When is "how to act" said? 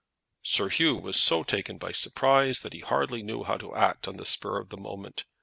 3.43-4.07